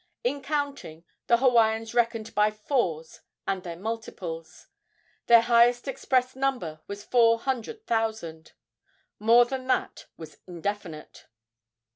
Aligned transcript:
In 0.23 0.41
counting, 0.41 1.03
the 1.27 1.37
Hawaiians 1.37 1.93
reckoned 1.93 2.33
by 2.33 2.49
fours 2.49 3.21
and 3.45 3.61
their 3.61 3.75
multiples. 3.75 4.65
Their 5.27 5.41
highest 5.43 5.87
expressed 5.87 6.35
number 6.35 6.81
was 6.87 7.03
four 7.03 7.37
hundred 7.37 7.85
thousand. 7.85 8.53
More 9.19 9.45
than 9.45 9.67
that 9.67 10.07
was 10.17 10.37
indefinite. 10.47 11.27